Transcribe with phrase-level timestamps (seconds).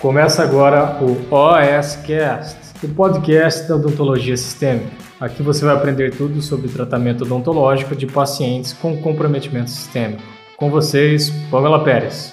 [0.00, 4.90] Começa agora o OSCast, o podcast da odontologia sistêmica.
[5.20, 10.22] Aqui você vai aprender tudo sobre tratamento odontológico de pacientes com comprometimento sistêmico.
[10.56, 12.32] Com vocês, Pamela Pérez.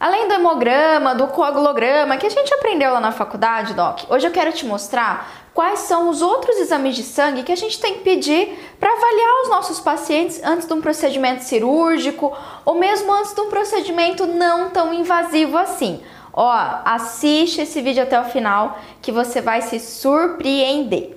[0.00, 4.32] Além do hemograma, do coagulograma que a gente aprendeu lá na faculdade, Doc, hoje eu
[4.32, 8.00] quero te mostrar quais são os outros exames de sangue que a gente tem que
[8.00, 13.40] pedir para avaliar os nossos pacientes antes de um procedimento cirúrgico ou mesmo antes de
[13.40, 16.02] um procedimento não tão invasivo assim.
[16.36, 16.52] Ó,
[16.84, 21.16] assiste esse vídeo até o final que você vai se surpreender.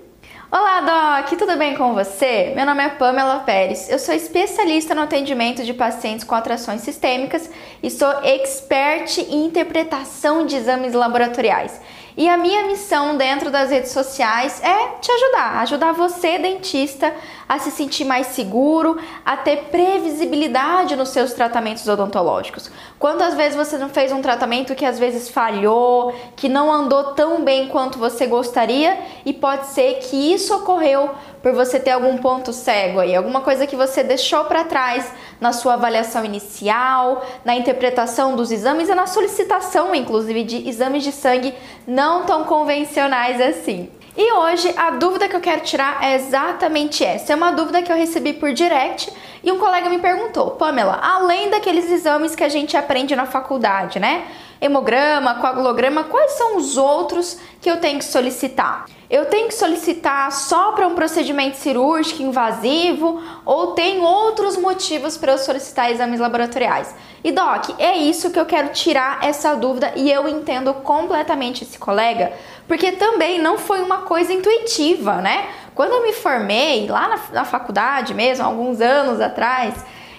[0.51, 2.53] Olá, Doc, tudo bem com você?
[2.55, 7.49] Meu nome é Pamela Pérez, eu sou especialista no atendimento de pacientes com atrações sistêmicas
[7.81, 11.81] e sou expert em interpretação de exames laboratoriais.
[12.15, 17.13] E a minha missão dentro das redes sociais é te ajudar, ajudar você, dentista,
[17.47, 22.69] a se sentir mais seguro, a ter previsibilidade nos seus tratamentos odontológicos.
[22.99, 27.43] Quantas vezes você não fez um tratamento que às vezes falhou, que não andou tão
[27.43, 32.51] bem quanto você gostaria e pode ser que isso ocorreu por você ter algum ponto
[32.51, 38.35] cego aí, alguma coisa que você deixou para trás na sua avaliação inicial, na interpretação
[38.35, 41.53] dos exames e na solicitação, inclusive, de exames de sangue
[41.85, 43.89] não tão convencionais assim.
[44.17, 47.33] E hoje a dúvida que eu quero tirar é exatamente essa.
[47.33, 51.51] É uma dúvida que eu recebi por direct e um colega me perguntou: Pamela, além
[51.51, 54.25] daqueles exames que a gente aprende na faculdade, né?
[54.59, 58.85] Hemograma, coagulograma, quais são os outros que eu tenho que solicitar?
[59.09, 65.31] Eu tenho que solicitar só para um procedimento cirúrgico invasivo ou tem outros motivos para
[65.31, 66.93] eu solicitar exames laboratoriais?
[67.23, 71.79] E Doc, é isso que eu quero tirar essa dúvida e eu entendo completamente esse
[71.79, 72.33] colega,
[72.67, 75.47] porque também não foi uma coisa intuitiva, né?
[75.73, 79.73] Quando eu me formei lá na, na faculdade mesmo, alguns anos atrás,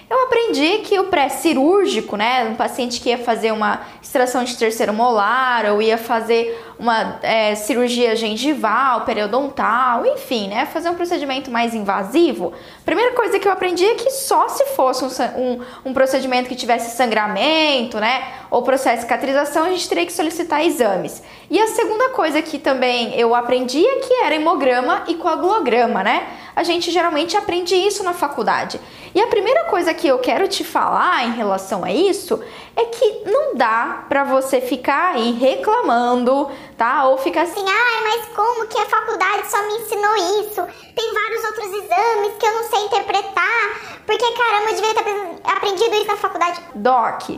[0.09, 4.91] eu aprendi que o pré-cirúrgico, né, um paciente que ia fazer uma extração de terceiro
[4.91, 11.75] molar ou ia fazer uma é, cirurgia gengival, periodontal, enfim, né, fazer um procedimento mais
[11.75, 12.53] invasivo,
[12.89, 16.55] primeira coisa que eu aprendi é que só se fosse um, um, um procedimento que
[16.55, 21.21] tivesse sangramento, né, ou processo de cicatrização, a gente teria que solicitar exames.
[21.51, 26.27] E a segunda coisa que também eu aprendi é que era hemograma e coagulograma, né?
[26.55, 28.79] A gente geralmente aprende isso na faculdade.
[29.13, 32.41] E a primeira coisa que eu quero te falar em relação a isso
[32.75, 37.05] é que não dá para você ficar aí reclamando, tá?
[37.07, 40.67] Ou ficar assim, ai, mas como que a faculdade só me ensinou isso?
[40.95, 45.95] Tem vários outros exames que eu não sei interpretar, porque caramba, eu devia ter aprendido
[45.95, 46.61] isso na faculdade.
[46.75, 47.29] Doc,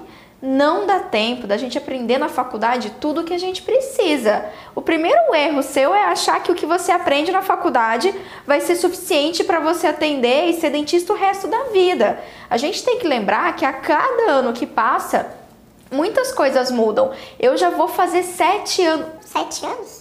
[0.41, 4.45] não dá tempo da gente aprender na faculdade tudo o que a gente precisa.
[4.73, 8.13] O primeiro erro seu é achar que o que você aprende na faculdade
[8.47, 12.19] vai ser suficiente para você atender e ser dentista o resto da vida.
[12.49, 15.31] A gente tem que lembrar que a cada ano que passa,
[15.91, 17.11] muitas coisas mudam.
[17.39, 19.07] Eu já vou fazer sete anos.
[19.21, 20.00] Sete anos?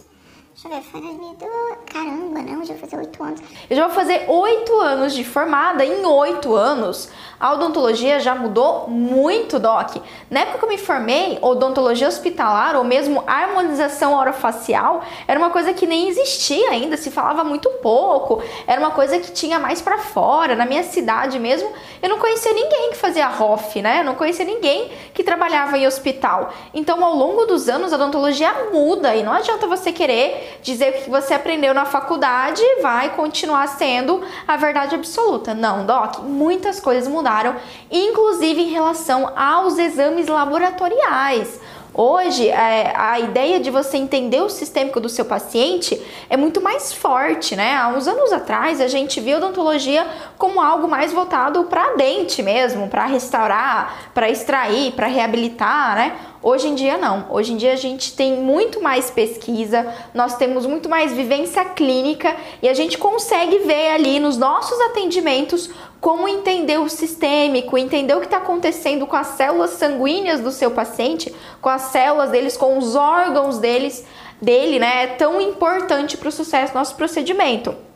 [0.62, 1.50] Deixa eu ver, foi 2012.
[1.86, 3.40] Caramba, não, já vou fazer oito anos.
[3.70, 5.82] Eu já vou fazer oito anos de formada.
[5.82, 7.08] Em oito anos,
[7.40, 9.96] a odontologia já mudou muito, Doc.
[10.28, 15.72] Na época que eu me formei, odontologia hospitalar ou mesmo harmonização orofacial era uma coisa
[15.72, 18.42] que nem existia ainda, se falava muito pouco.
[18.66, 20.54] Era uma coisa que tinha mais para fora.
[20.54, 21.72] Na minha cidade mesmo,
[22.02, 24.00] eu não conhecia ninguém que fazia ROF, né?
[24.00, 26.52] Eu não conhecia ninguém que trabalhava em hospital.
[26.74, 31.10] Então, ao longo dos anos, a odontologia muda e não adianta você querer dizer que
[31.10, 35.54] você aprendeu na faculdade vai continuar sendo a verdade absoluta.
[35.54, 37.56] Não, Doc, muitas coisas mudaram,
[37.90, 41.58] inclusive em relação aos exames laboratoriais.
[41.92, 46.92] Hoje, é, a ideia de você entender o sistêmico do seu paciente é muito mais
[46.92, 47.76] forte, né?
[47.76, 50.06] Há uns anos atrás, a gente viu a odontologia
[50.38, 56.16] como algo mais voltado para dente mesmo, para restaurar, para extrair, para reabilitar, né?
[56.42, 57.26] Hoje em dia não.
[57.28, 62.34] Hoje em dia a gente tem muito mais pesquisa, nós temos muito mais vivência clínica
[62.62, 65.68] e a gente consegue ver ali nos nossos atendimentos
[66.00, 70.70] como entender o sistêmico, entender o que está acontecendo com as células sanguíneas do seu
[70.70, 74.06] paciente, com as células deles, com os órgãos deles,
[74.40, 75.04] dele, né?
[75.04, 77.89] É tão importante para o sucesso do nosso procedimento.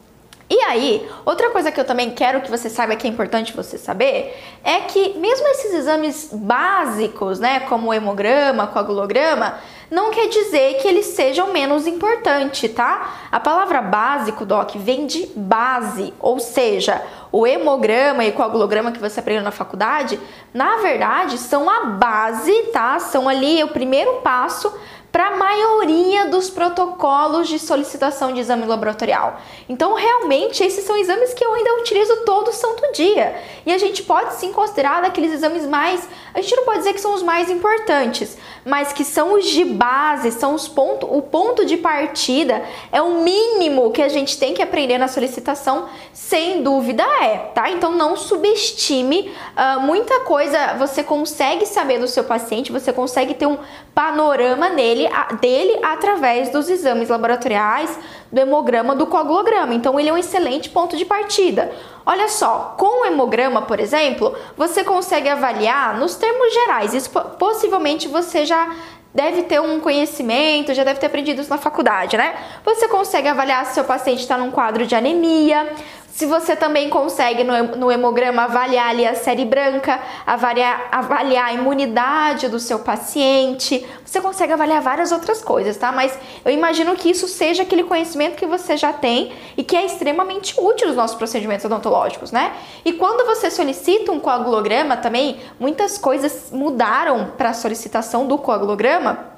[0.55, 3.77] E aí, outra coisa que eu também quero que você saiba que é importante você
[3.77, 9.59] saber é que mesmo esses exames básicos, né, como o hemograma, coagulograma,
[9.91, 13.27] não quer dizer que eles sejam menos importantes, tá?
[13.33, 17.03] A palavra básico, doc, vem de base, ou seja,
[17.33, 20.21] o hemograma e o coagulograma que você aprendeu na faculdade,
[20.53, 23.01] na verdade, são a base, tá?
[23.01, 24.73] São ali o primeiro passo
[25.15, 29.41] para a maioria dos protocolos de solicitação de exame laboratorial.
[29.69, 33.41] Então, realmente, esses são exames que eu ainda utilizo todo santo dia.
[33.65, 37.01] E a gente pode sim considerar daqueles exames mais, a gente não pode dizer que
[37.01, 41.65] são os mais importantes, mas que são os de base, são os pontos, o ponto
[41.65, 47.05] de partida, é o mínimo que a gente tem que aprender na solicitação, sem dúvida
[47.23, 47.71] é, tá?
[47.71, 53.47] Então não subestime uh, muita coisa, você consegue saber do seu paciente, você consegue ter
[53.47, 53.59] um
[53.95, 55.04] panorama nele,
[55.41, 57.99] dele através dos exames laboratoriais,
[58.31, 59.75] do hemograma, do coagulograma.
[59.75, 61.71] Então ele é um excelente ponto de partida.
[62.05, 66.93] Olha só, com o hemograma, por exemplo, você consegue avaliar nos termos gerais.
[66.95, 68.75] Isso possivelmente você já
[69.15, 72.35] deve ter um conhecimento, já deve ter aprendido isso na faculdade, né?
[72.65, 75.73] Você consegue avaliar se seu paciente está num quadro de anemia,
[76.15, 82.47] se você também consegue no, hemograma avaliar ali a série branca, avaliar, avaliar a imunidade
[82.47, 85.91] do seu paciente, você consegue avaliar várias outras coisas, tá?
[85.91, 89.85] Mas eu imagino que isso seja aquele conhecimento que você já tem e que é
[89.85, 92.53] extremamente útil nos nossos procedimentos odontológicos, né?
[92.85, 99.35] E quando você solicita um coagulograma também, muitas coisas mudaram para a solicitação do coagulograma.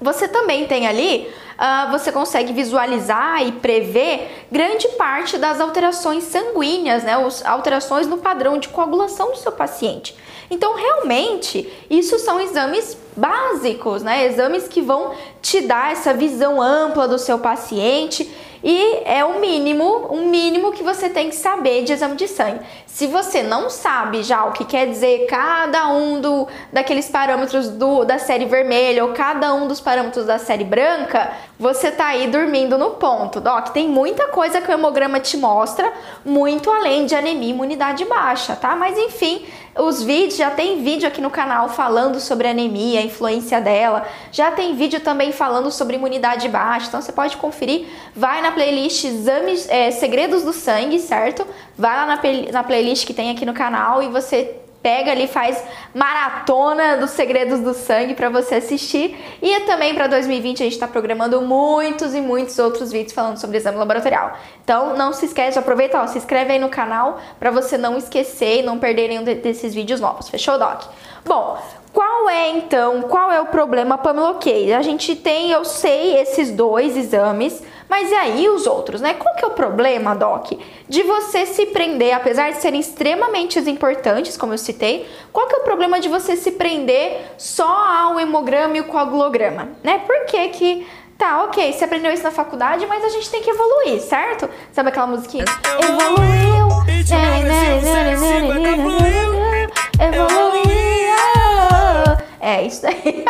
[0.00, 7.02] Você também tem ali uh, você consegue visualizar e prever grande parte das alterações sanguíneas,
[7.02, 7.14] né?
[7.14, 10.16] As alterações no padrão de coagulação do seu paciente.
[10.50, 14.26] Então, realmente, isso são exames básicos, né?
[14.26, 15.12] Exames que vão
[15.42, 18.30] te dar essa visão ampla do seu paciente
[18.62, 22.60] e é o mínimo, um mínimo que você tem que saber de exame de sangue.
[22.84, 28.04] Se você não sabe já o que quer dizer cada um do, daqueles parâmetros do,
[28.04, 32.76] da série vermelha ou cada um dos parâmetros da série branca, você tá aí dormindo
[32.76, 33.40] no ponto.
[33.40, 35.90] Doc, tem muita coisa que o hemograma te mostra,
[36.24, 38.76] muito além de anemia e imunidade baixa, tá?
[38.76, 39.44] Mas enfim,
[39.78, 44.06] os vídeos, já tem vídeo aqui no canal falando sobre anemia, a influência dela.
[44.30, 46.88] Já tem vídeo também falando sobre imunidade baixa.
[46.88, 47.86] Então você pode conferir.
[48.14, 51.46] Vai na playlist Exames, é, Segredos do Sangue, certo?
[51.76, 52.20] Vai lá na,
[52.52, 54.56] na playlist que tem aqui no canal e você
[54.86, 55.60] pega ali, faz
[55.92, 59.16] maratona dos segredos do sangue para você assistir.
[59.42, 63.56] E também para 2020 a gente está programando muitos e muitos outros vídeos falando sobre
[63.56, 64.38] exame laboratorial.
[64.62, 68.60] Então não se esquece, aproveita, ó, se inscreve aí no canal para você não esquecer
[68.60, 70.28] e não perder nenhum desses vídeos novos.
[70.28, 70.84] Fechou, Doc?
[71.24, 71.58] Bom,
[71.92, 74.72] qual é então, qual é o problema Pamela Ok?
[74.72, 79.14] A gente tem, eu sei, esses dois exames, mas e aí os outros, né?
[79.14, 80.52] Qual que é o problema, Doc?
[80.88, 85.58] De você se prender, apesar de serem extremamente importantes, como eu citei, qual que é
[85.58, 90.02] o problema de você se prender só ao hemograma e o coagulograma, né?
[90.06, 90.86] Por que que
[91.18, 94.50] Tá, ok, você aprendeu isso na faculdade, mas a gente tem que evoluir, certo?
[94.70, 95.46] Sabe aquela musiquinha?
[95.78, 96.68] Evoluiu!
[99.98, 100.85] Evoluiu!
[102.46, 103.24] É isso aí.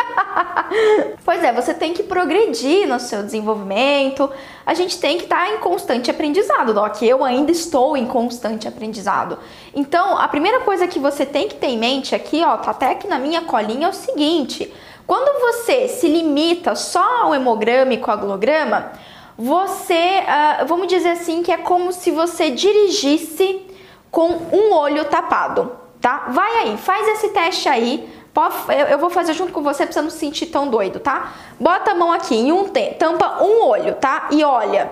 [1.25, 4.29] pois é, você tem que progredir no seu desenvolvimento.
[4.63, 7.01] A gente tem que estar tá em constante aprendizado, Doc.
[7.01, 9.39] Eu ainda estou em constante aprendizado.
[9.73, 12.91] Então, a primeira coisa que você tem que ter em mente aqui, ó, tá até
[12.91, 14.71] aqui na minha colinha, é o seguinte:
[15.07, 18.91] quando você se limita só ao hemograma e coagulograma,
[19.35, 23.65] você, uh, vamos dizer assim, que é como se você dirigisse
[24.11, 26.27] com um olho tapado, tá?
[26.29, 28.15] Vai aí, faz esse teste aí
[28.89, 31.33] eu vou fazer junto com você pra você não se sentir tão doido, tá?
[31.59, 32.65] Bota a mão aqui em um
[32.99, 34.27] tampa um olho, tá?
[34.31, 34.91] E olha,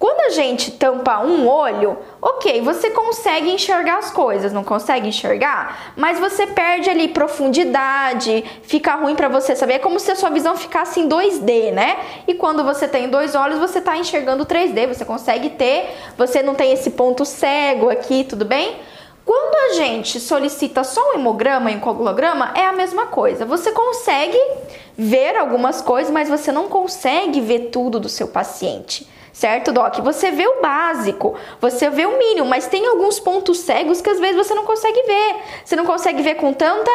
[0.00, 5.92] quando a gente tampa um olho, ok, você consegue enxergar as coisas, não consegue enxergar?
[5.94, 9.74] Mas você perde ali profundidade, fica ruim para você saber.
[9.74, 11.98] É como se a sua visão ficasse em 2D, né?
[12.26, 16.54] E quando você tem dois olhos, você tá enxergando 3D, você consegue ter, você não
[16.54, 18.78] tem esse ponto cego aqui, tudo bem?
[19.30, 23.46] Quando a gente solicita só um hemograma e um coagulograma, é a mesma coisa.
[23.46, 24.36] Você consegue
[24.98, 29.06] ver algumas coisas, mas você não consegue ver tudo do seu paciente.
[29.32, 30.00] Certo, Doc?
[30.00, 34.18] Você vê o básico, você vê o mínimo, mas tem alguns pontos cegos que às
[34.18, 35.36] vezes você não consegue ver.
[35.64, 36.90] Você não consegue ver com tanta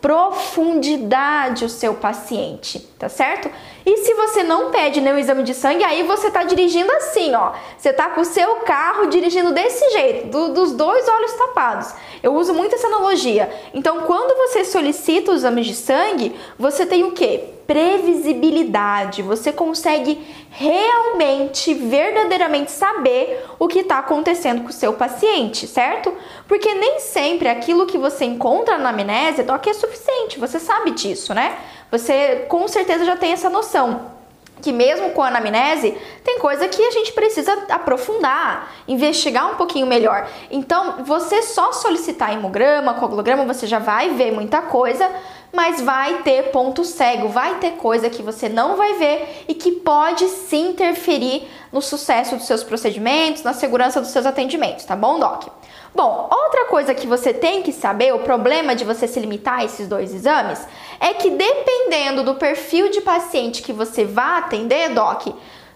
[0.00, 3.50] profundidade o seu paciente, tá certo?
[3.84, 7.52] E se você não pede nenhum exame de sangue, aí você tá dirigindo assim, ó.
[7.78, 11.94] Você tá com o seu carro dirigindo desse jeito, do, dos dois olhos tapados.
[12.22, 13.50] Eu uso muito essa analogia.
[13.72, 17.54] Então, quando você solicita os exames de sangue, você tem o quê?
[17.70, 20.20] previsibilidade, você consegue
[20.50, 26.12] realmente, verdadeiramente saber o que está acontecendo com o seu paciente, certo?
[26.48, 31.32] Porque nem sempre aquilo que você encontra na amnésia doc é suficiente, você sabe disso,
[31.32, 31.56] né?
[31.90, 34.20] Você com certeza já tem essa noção
[34.60, 39.86] que mesmo com a anamnese, tem coisa que a gente precisa aprofundar, investigar um pouquinho
[39.86, 40.28] melhor.
[40.50, 45.10] Então, você só solicitar hemograma, coagulograma, você já vai ver muita coisa,
[45.52, 49.72] mas vai ter ponto cego, vai ter coisa que você não vai ver e que
[49.72, 55.18] pode sim interferir no sucesso dos seus procedimentos, na segurança dos seus atendimentos, tá bom,
[55.18, 55.48] Doc?
[55.94, 59.64] Bom, outra coisa que você tem que saber, o problema de você se limitar a
[59.64, 60.64] esses dois exames,
[61.00, 65.26] é que dependendo do perfil de paciente que você vai atender, Doc,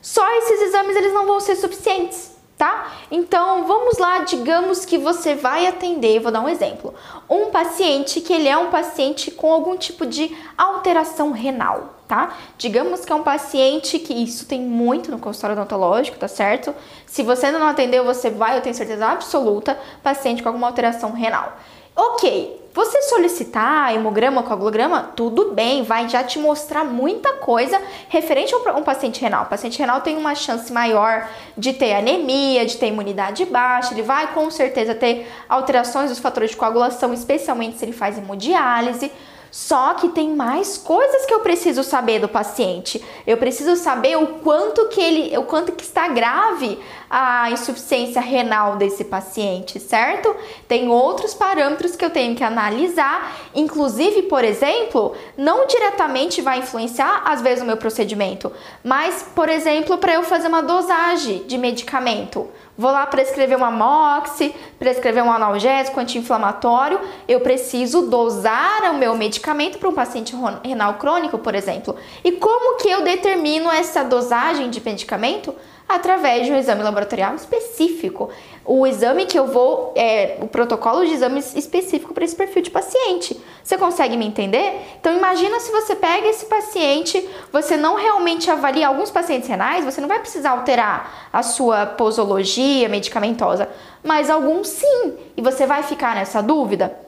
[0.01, 2.93] só esses exames eles não vão ser suficientes tá?
[3.11, 6.95] Então, vamos lá, digamos que você vai atender, vou dar um exemplo,
[7.29, 12.37] um paciente que ele é um paciente com algum tipo de alteração renal, tá?
[12.57, 16.75] Digamos que é um paciente que isso tem muito no consultório odontológico, tá certo?
[17.07, 21.13] Se você ainda não atendeu, você vai, eu tenho certeza absoluta, paciente com alguma alteração
[21.13, 21.57] renal.
[21.97, 28.75] Ok, você solicitar hemograma, coagulograma, tudo bem, vai já te mostrar muita coisa referente a
[28.77, 29.45] um paciente renal.
[29.45, 34.03] O paciente renal tem uma chance maior de ter anemia, de ter imunidade baixa, ele
[34.03, 39.13] vai com certeza ter alterações dos fatores de coagulação, especialmente se ele faz hemodiálise.
[39.55, 43.01] Só que tem mais coisas que eu preciso saber do paciente.
[43.25, 46.77] Eu preciso saber o quanto que ele, o quanto que está grave
[47.09, 50.35] a insuficiência renal desse paciente, certo?
[50.67, 57.23] Tem outros parâmetros que eu tenho que analisar, inclusive, por exemplo, não diretamente vai influenciar
[57.25, 58.51] às vezes o meu procedimento,
[58.83, 62.49] mas, por exemplo, para eu fazer uma dosagem de medicamento.
[62.77, 69.79] Vou lá prescrever uma moxi, prescrever um analgésico anti-inflamatório, eu preciso dosar o meu medicamento
[69.79, 71.95] para um paciente renal crônico, por exemplo.
[72.25, 75.55] E como que eu determino essa dosagem de medicamento?
[75.89, 78.31] Através de um exame laboratorial específico.
[78.65, 82.71] O exame que eu vou, é, o protocolo de exames específico para esse perfil de
[82.71, 83.39] paciente.
[83.63, 84.81] Você consegue me entender?
[84.99, 90.01] Então imagina se você pega esse paciente, você não realmente avalia alguns pacientes renais, você
[90.01, 93.69] não vai precisar alterar a sua posologia medicamentosa,
[94.03, 97.04] mas alguns sim, e você vai ficar nessa dúvida.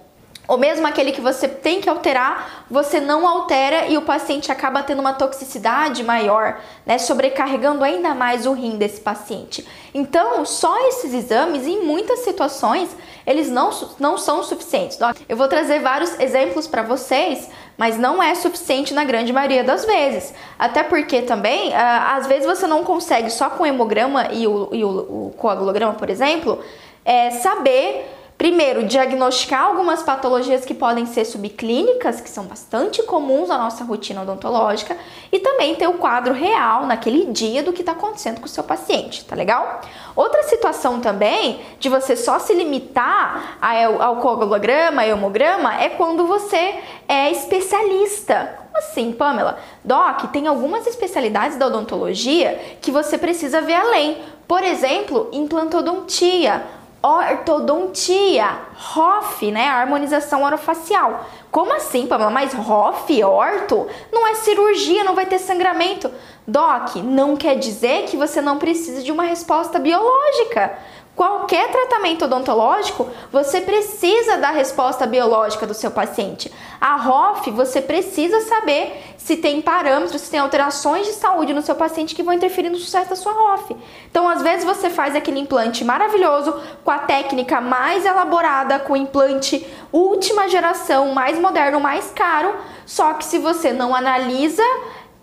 [0.49, 4.83] Ou mesmo aquele que você tem que alterar, você não altera e o paciente acaba
[4.83, 6.99] tendo uma toxicidade maior, né?
[6.99, 9.67] Sobrecarregando ainda mais o rim desse paciente.
[9.93, 12.95] Então, só esses exames, em muitas situações,
[13.27, 14.99] eles não, não são suficientes.
[15.29, 19.85] Eu vou trazer vários exemplos para vocês, mas não é suficiente na grande maioria das
[19.85, 20.33] vezes.
[20.59, 24.69] Até porque também, ah, às vezes você não consegue só com o hemograma e o,
[24.73, 26.63] e o, o coagulograma, por exemplo,
[27.05, 33.57] é, saber Primeiro, diagnosticar algumas patologias que podem ser subclínicas, que são bastante comuns na
[33.57, 34.95] nossa rotina odontológica,
[35.33, 38.63] e também ter o quadro real naquele dia do que está acontecendo com o seu
[38.63, 39.81] paciente, tá legal?
[40.15, 43.57] Outra situação também de você só se limitar
[44.01, 46.79] ao coagulograma, ao hemograma, é quando você
[47.09, 48.59] é especialista.
[48.75, 49.59] Assim, Pamela?
[49.83, 54.19] Doc, tem algumas especialidades da odontologia que você precisa ver além.
[54.47, 56.63] Por exemplo, implantodontia
[57.07, 59.69] ortodontia, ROF, né?
[59.69, 61.25] Harmonização orofacial.
[61.53, 62.31] Como assim, Pamela?
[62.31, 66.11] Mas ROF, orto, não é cirurgia, não vai ter sangramento.
[66.47, 70.77] Doc, não quer dizer que você não precisa de uma resposta biológica.
[71.17, 76.53] Qualquer tratamento odontológico, você precisa da resposta biológica do seu paciente.
[76.79, 81.75] A ROF, você precisa saber se tem parâmetros, se tem alterações de saúde no seu
[81.75, 83.75] paciente que vão interferir no sucesso da sua ROF.
[84.11, 86.55] Então, às vezes você faz aquele implante maravilhoso
[86.85, 92.55] com a técnica mais elaborada, com o implante última geração, mais moderno, mais caro,
[92.85, 94.63] só que se você não analisa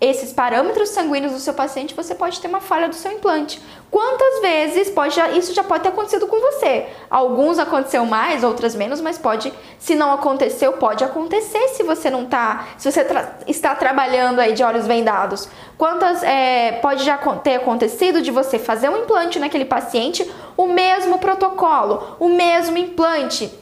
[0.00, 3.60] esses parâmetros sanguíneos do seu paciente, você pode ter uma falha do seu implante.
[3.90, 6.86] Quantas vezes pode isso já pode ter acontecido com você?
[7.08, 12.26] Alguns aconteceu mais, outras menos, mas pode, se não aconteceu, pode acontecer se você não
[12.26, 15.48] tá, se você tra está trabalhando aí de olhos vendados.
[15.78, 21.18] Quantas é, pode já ter acontecido de você fazer um implante naquele paciente, o mesmo
[21.18, 23.52] protocolo, o mesmo implante,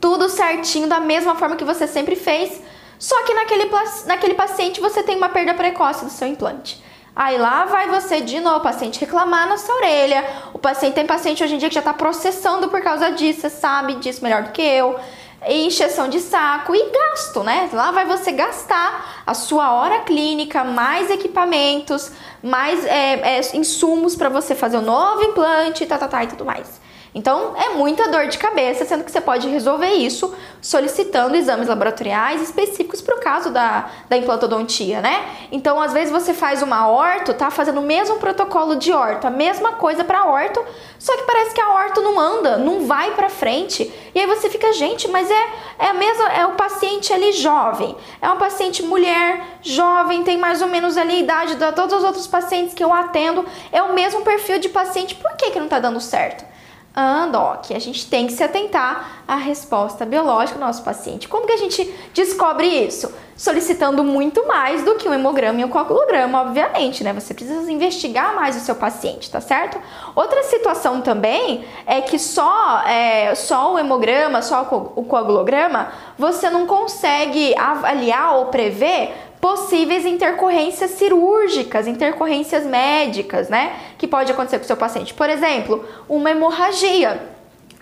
[0.00, 2.62] tudo certinho da mesma forma que você sempre fez
[2.98, 3.70] só que naquele,
[4.06, 6.84] naquele paciente você tem uma perda precoce do seu implante.
[7.16, 10.22] Aí lá vai você de novo, o paciente reclamar na sua orelha.
[10.52, 13.50] O paciente tem paciente hoje em dia que já está processando por causa disso, você
[13.50, 15.00] sabe disso melhor do que eu.
[15.48, 17.70] Encheção de saco e gasto, né?
[17.72, 22.12] Lá vai você gastar a sua hora clínica, mais equipamentos,
[22.42, 26.44] mais é, é, insumos para você fazer o novo implante, tá, tá, tá, e tudo
[26.44, 26.80] mais.
[27.16, 32.42] Então, é muita dor de cabeça, sendo que você pode resolver isso solicitando exames laboratoriais
[32.42, 35.24] específicos para o caso da, da implantodontia, né?
[35.50, 39.30] Então, às vezes você faz uma orto, tá fazendo o mesmo protocolo de orto, a
[39.30, 40.62] mesma coisa para orto,
[40.98, 43.90] só que parece que a orto não anda, não vai para frente.
[44.14, 47.96] E aí você fica, gente, mas é, é a mesma, é o paciente ali jovem,
[48.20, 52.04] é uma paciente mulher, jovem, tem mais ou menos ali a idade de todos os
[52.04, 53.42] outros pacientes que eu atendo,
[53.72, 56.55] é o mesmo perfil de paciente, por que, que não tá dando certo?
[56.98, 61.28] Ah, doc, a gente tem que se atentar à resposta biológica do nosso paciente.
[61.28, 61.84] Como que a gente
[62.14, 63.12] descobre isso?
[63.36, 67.12] Solicitando muito mais do que o hemograma e o coagulograma, obviamente, né?
[67.12, 69.78] Você precisa investigar mais o seu paciente, tá certo?
[70.14, 74.62] Outra situação também é que só, é, só o hemograma, só
[74.96, 79.12] o coagulograma, você não consegue avaliar ou prever
[79.46, 83.76] possíveis intercorrências cirúrgicas, intercorrências médicas, né?
[83.96, 85.14] Que pode acontecer com o seu paciente.
[85.14, 87.22] Por exemplo, uma hemorragia.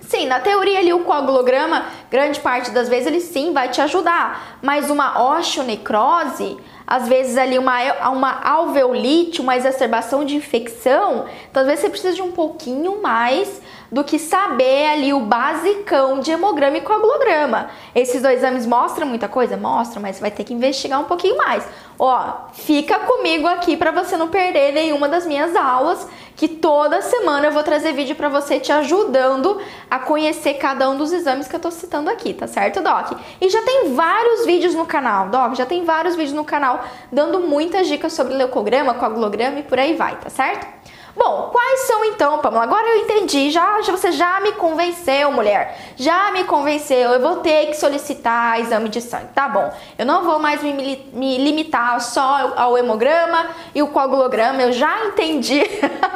[0.02, 4.58] Sim, na teoria ali o coagulograma, grande parte das vezes ele sim vai te ajudar,
[4.60, 11.88] mas uma osteonecrose, às vezes ali uma, uma alveolite, uma exacerbação de infecção, então você
[11.88, 13.62] precisa de um pouquinho mais
[13.94, 17.70] do que saber ali o basicão de hemograma e coagulograma.
[17.94, 19.56] Esses dois exames mostram muita coisa?
[19.56, 21.64] Mostram, mas vai ter que investigar um pouquinho mais.
[21.96, 27.46] Ó, fica comigo aqui para você não perder nenhuma das minhas aulas, que toda semana
[27.46, 31.54] eu vou trazer vídeo para você te ajudando a conhecer cada um dos exames que
[31.54, 33.12] eu tô citando aqui, tá certo, Doc?
[33.40, 37.38] E já tem vários vídeos no canal, Doc, já tem vários vídeos no canal dando
[37.38, 40.66] muitas dicas sobre leucograma, coagulograma e por aí vai, tá certo?
[41.16, 42.64] Bom, quais são então, Pamela?
[42.64, 45.78] Agora eu entendi, já, já você já me convenceu, mulher.
[45.96, 47.12] Já me convenceu.
[47.12, 49.28] Eu vou ter que solicitar exame de sangue.
[49.32, 49.72] Tá bom.
[49.96, 50.72] Eu não vou mais me,
[51.12, 54.60] me limitar só ao hemograma e o coagulograma.
[54.60, 55.62] Eu já entendi.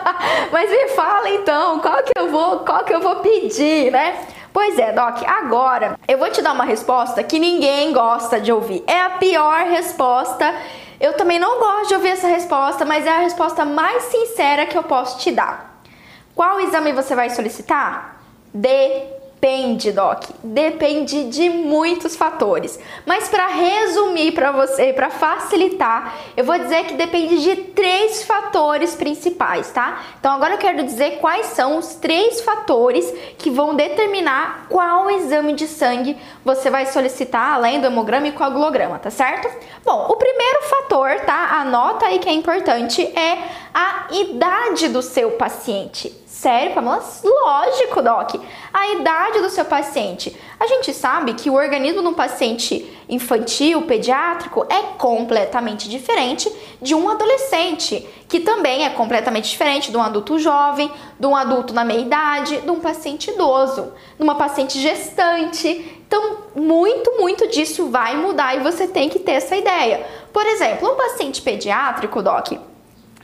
[0.50, 4.16] Mas me fala então, qual que eu vou, qual que eu vou pedir, né?
[4.52, 8.82] Pois é, Doc, agora eu vou te dar uma resposta que ninguém gosta de ouvir.
[8.86, 10.52] É a pior resposta
[11.00, 14.76] eu também não gosto de ouvir essa resposta, mas é a resposta mais sincera que
[14.76, 15.82] eu posso te dar.
[16.34, 18.20] Qual exame você vai solicitar?
[18.52, 20.24] D Depende, Doc.
[20.42, 22.76] Depende de muitos fatores.
[23.06, 28.96] Mas para resumir para você, para facilitar, eu vou dizer que depende de três fatores
[28.96, 30.02] principais, tá?
[30.18, 35.52] Então agora eu quero dizer quais são os três fatores que vão determinar qual exame
[35.52, 39.48] de sangue você vai solicitar, além do hemograma e coagulograma, tá certo?
[39.84, 41.60] Bom, o primeiro fator, tá?
[41.60, 43.38] Anota aí que é importante, é
[43.72, 46.12] a idade do seu paciente.
[46.38, 47.04] Sério, Pamela?
[47.24, 48.36] Lógico, Doc.
[48.72, 50.36] A idade do seu paciente.
[50.60, 56.48] A gente sabe que o organismo de um paciente infantil, pediátrico, é completamente diferente
[56.80, 61.74] de um adolescente, que também é completamente diferente de um adulto jovem, de um adulto
[61.74, 66.00] na meia idade, de um paciente idoso, de uma paciente gestante.
[66.06, 70.06] Então, muito, muito disso vai mudar e você tem que ter essa ideia.
[70.32, 72.52] Por exemplo, um paciente pediátrico, Doc,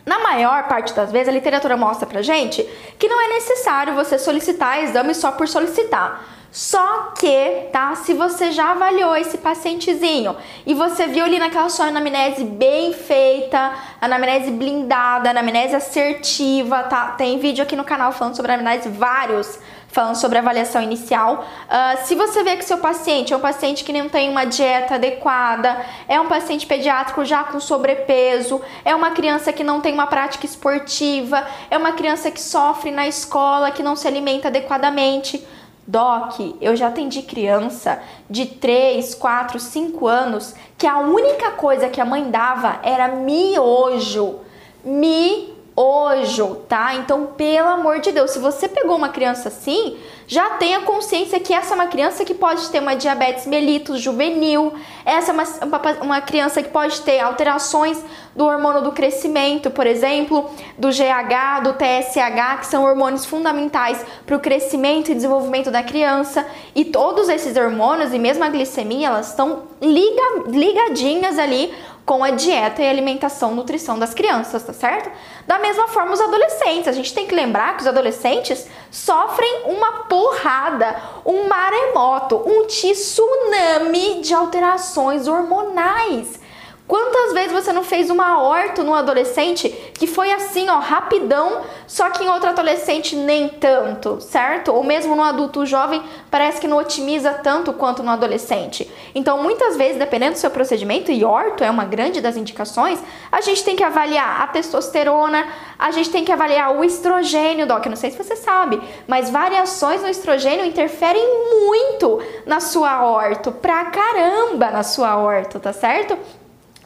[0.04, 2.62] na maior parte das vezes, a literatura mostra pra gente
[2.98, 6.22] que não é necessário você solicitar exame só por solicitar.
[6.54, 7.96] Só que, tá?
[7.96, 13.74] Se você já avaliou esse pacientezinho e você viu ali naquela sua anamnese bem feita,
[14.00, 17.08] anamnese blindada, anamnese assertiva, tá?
[17.18, 19.58] Tem vídeo aqui no canal falando sobre anamnese vários
[19.94, 21.46] falando sobre avaliação inicial.
[21.68, 24.96] Uh, se você vê que seu paciente é um paciente que não tem uma dieta
[24.96, 30.08] adequada, é um paciente pediátrico já com sobrepeso, é uma criança que não tem uma
[30.08, 35.46] prática esportiva, é uma criança que sofre na escola, que não se alimenta adequadamente.
[35.86, 42.00] Doc, eu já atendi criança de 3, 4, 5 anos que a única coisa que
[42.00, 44.40] a mãe dava era miojo.
[44.84, 46.94] Miojo ojo, tá?
[46.94, 51.52] Então, pelo amor de Deus, se você pegou uma criança assim, já tenha consciência que
[51.52, 54.72] essa é uma criança que pode ter uma diabetes mellitus juvenil,
[55.04, 58.02] essa é uma, uma criança que pode ter alterações
[58.34, 64.36] do hormônio do crescimento, por exemplo, do GH, do TSH, que são hormônios fundamentais para
[64.36, 66.46] o crescimento e desenvolvimento da criança.
[66.74, 71.72] E todos esses hormônios e mesmo a glicemia, elas estão liga, ligadinhas ali
[72.04, 75.10] com a dieta e alimentação, nutrição das crianças, tá certo?
[75.46, 76.88] Da mesma forma, os adolescentes.
[76.88, 84.20] A gente tem que lembrar que os adolescentes sofrem uma porrada, um maremoto, um tsunami
[84.20, 86.40] de alterações hormonais.
[86.86, 92.10] Quantas vezes você não fez uma orto no adolescente que foi assim, ó, rapidão, só
[92.10, 94.70] que em outro adolescente nem tanto, certo?
[94.70, 98.90] Ou mesmo no adulto jovem, parece que não otimiza tanto quanto no adolescente.
[99.14, 103.40] Então, muitas vezes, dependendo do seu procedimento, e orto é uma grande das indicações, a
[103.40, 105.46] gente tem que avaliar a testosterona,
[105.78, 107.86] a gente tem que avaliar o estrogênio, Doc.
[107.86, 111.24] Eu não sei se você sabe, mas variações no estrogênio interferem
[111.66, 116.18] muito na sua orto, pra caramba na sua orto, tá certo?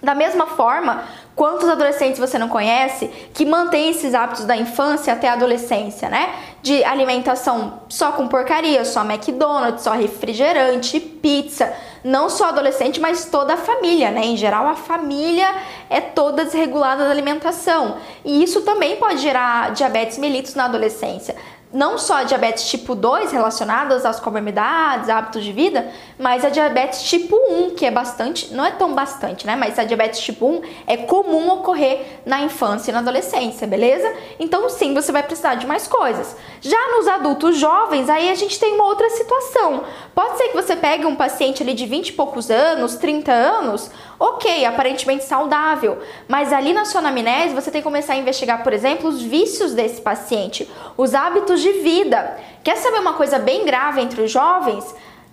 [0.01, 1.03] Da mesma forma,
[1.35, 6.31] quantos adolescentes você não conhece que mantém esses hábitos da infância até a adolescência, né?
[6.63, 11.73] De alimentação só com porcaria, só McDonald's, só refrigerante, pizza.
[12.05, 14.25] Não só adolescente, mas toda a família, né?
[14.25, 15.53] Em geral, a família
[15.91, 17.97] é toda desregulada da alimentação.
[18.25, 21.35] E isso também pode gerar diabetes mellitus na adolescência.
[21.73, 27.03] Não só a diabetes tipo 2 relacionadas às comorbidades, hábitos de vida, mas a diabetes
[27.03, 29.55] tipo 1, que é bastante, não é tão bastante, né?
[29.55, 34.11] Mas a diabetes tipo 1 é comum ocorrer na infância e na adolescência, beleza?
[34.41, 36.37] Então sim, você vai precisar de mais coisas.
[36.61, 39.85] Já nos adultos jovens, aí a gente tem uma outra situação.
[40.15, 43.91] Pode ser que você pegue um paciente ali de 20 e poucos anos, 30 anos,
[44.19, 48.73] ok, aparentemente saudável, mas ali na sua anamnese você tem que começar a investigar, por
[48.73, 52.37] exemplo, os vícios desse paciente, os hábitos de vida.
[52.65, 54.85] Quer saber uma coisa bem grave entre os jovens?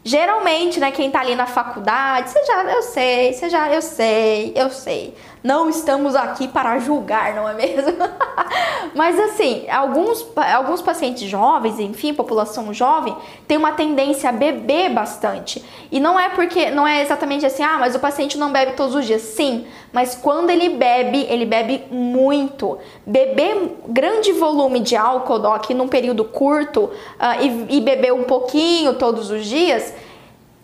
[0.04, 4.54] Geralmente, né, quem tá ali na faculdade, você já, eu sei, você já, eu sei,
[4.56, 5.16] eu sei.
[5.46, 7.94] Não estamos aqui para julgar, não é mesmo?
[8.96, 13.16] Mas assim, alguns, alguns pacientes jovens, enfim, população jovem,
[13.48, 15.64] tem uma tendência a beber bastante.
[15.92, 18.96] E não é porque, não é exatamente assim, ah, mas o paciente não bebe todos
[18.96, 19.22] os dias.
[19.22, 22.80] Sim, mas quando ele bebe, ele bebe muito.
[23.06, 28.96] Beber grande volume de álcool, doc, num período curto, uh, e, e beber um pouquinho
[28.96, 29.94] todos os dias,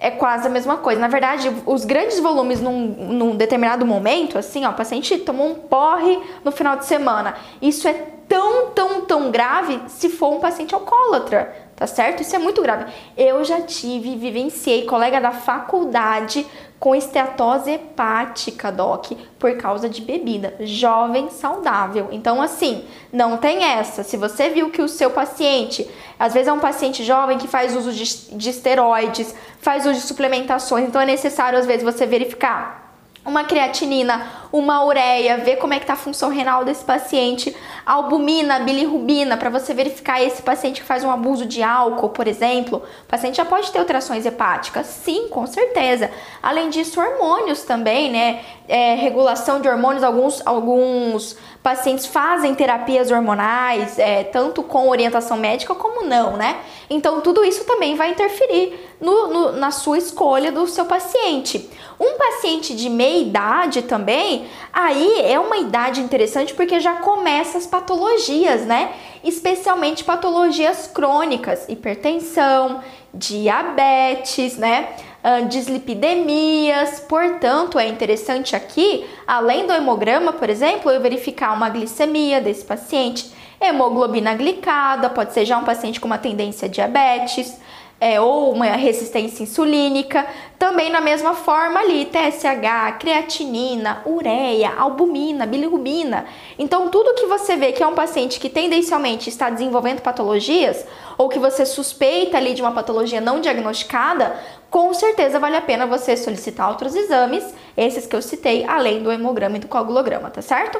[0.01, 0.99] é quase a mesma coisa.
[0.99, 5.53] Na verdade, os grandes volumes num, num, determinado momento, assim, ó, o paciente tomou um
[5.53, 7.35] porre no final de semana.
[7.61, 7.93] Isso é
[8.27, 12.21] tão, tão, tão grave se for um paciente alcoólatra, tá certo?
[12.21, 12.93] Isso é muito grave.
[13.17, 16.45] Eu já tive, vivenciei colega da faculdade
[16.79, 20.53] com esteatose hepática, doc, por causa de bebida.
[20.59, 22.09] Jovem saudável.
[22.11, 24.03] Então, assim, não tem essa.
[24.03, 25.89] Se você viu que o seu paciente,
[26.19, 30.01] às vezes é um paciente jovem que faz uso de, de esteroides, faz uso de
[30.01, 32.80] suplementações, então é necessário, às vezes, você verificar
[33.25, 37.55] uma creatinina, uma ureia, ver como é que tá a função renal desse paciente,
[37.85, 42.81] albumina, bilirrubina, para você verificar esse paciente que faz um abuso de álcool, por exemplo.
[43.03, 44.87] O paciente já pode ter alterações hepáticas?
[44.87, 46.09] Sim, com certeza.
[46.41, 48.41] Além disso, hormônios também, né?
[48.67, 55.75] É, regulação de hormônios, alguns, alguns pacientes fazem terapias hormonais, é, tanto com orientação médica
[55.75, 56.57] como não, né?
[56.89, 61.69] Então, tudo isso também vai interferir no, no, na sua escolha do seu paciente.
[61.99, 67.67] Um paciente de meia idade também, aí é uma idade interessante porque já começa as
[67.67, 68.93] patologias, né?
[69.23, 72.81] Especialmente patologias crônicas, hipertensão,
[73.13, 74.89] diabetes, né?
[75.23, 82.41] Uh, dislipidemias, portanto, é interessante aqui, além do hemograma, por exemplo, eu verificar uma glicemia
[82.41, 83.31] desse paciente,
[83.61, 87.60] hemoglobina glicada, pode ser já um paciente com uma tendência a diabetes,
[88.01, 90.25] é, ou uma resistência insulínica.
[90.57, 96.25] Também na mesma forma ali, TSH, creatinina, ureia, albumina, bilirrubina.
[96.57, 100.83] Então, tudo que você vê que é um paciente que tendencialmente está desenvolvendo patologias,
[101.15, 104.35] ou que você suspeita ali de uma patologia não diagnosticada,
[104.71, 109.11] com certeza vale a pena você solicitar outros exames, esses que eu citei, além do
[109.11, 110.79] hemograma e do coagulograma, tá certo?